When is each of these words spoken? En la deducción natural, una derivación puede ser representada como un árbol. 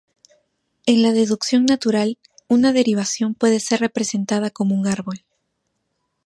En 0.87 1.03
la 1.03 1.11
deducción 1.11 1.65
natural, 1.65 2.17
una 2.47 2.73
derivación 2.73 3.35
puede 3.35 3.59
ser 3.59 3.81
representada 3.81 4.49
como 4.49 4.73
un 4.73 4.87
árbol. 4.87 5.23